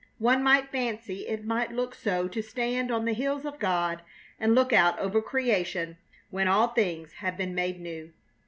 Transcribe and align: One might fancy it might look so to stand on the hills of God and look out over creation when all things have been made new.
One 0.17 0.41
might 0.41 0.71
fancy 0.71 1.27
it 1.27 1.45
might 1.45 1.71
look 1.73 1.93
so 1.93 2.27
to 2.27 2.41
stand 2.41 2.89
on 2.89 3.05
the 3.05 3.13
hills 3.13 3.45
of 3.45 3.59
God 3.59 4.01
and 4.39 4.55
look 4.55 4.73
out 4.73 4.97
over 4.97 5.21
creation 5.21 5.95
when 6.31 6.47
all 6.47 6.69
things 6.69 7.13
have 7.17 7.37
been 7.37 7.53
made 7.53 7.79
new. 7.79 8.11